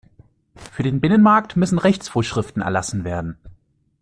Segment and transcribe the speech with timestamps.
[0.55, 3.37] Für den Binnenmarkt müssen Rechtsvorschriften erlassen werden.